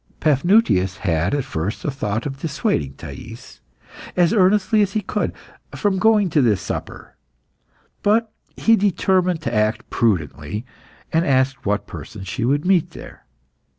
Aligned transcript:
Paphnutius 0.19 0.97
had 0.97 1.35
at 1.35 1.43
first 1.45 1.85
a 1.85 1.91
thought 1.91 2.25
of 2.25 2.39
dissuading 2.39 2.93
Thais, 2.95 3.59
as 4.15 4.33
earnestly 4.33 4.81
as 4.81 4.93
he 4.93 5.01
could, 5.01 5.31
from 5.75 5.99
going 5.99 6.27
to 6.31 6.41
this 6.41 6.59
supper. 6.59 7.15
But 8.01 8.33
he 8.57 8.75
determined 8.75 9.41
to 9.43 9.53
act 9.53 9.87
prudently, 9.91 10.65
and 11.13 11.23
asked 11.23 11.67
what 11.67 11.85
persons 11.85 12.27
she 12.27 12.43
would 12.43 12.65
meet 12.65 12.89
there. 12.89 13.27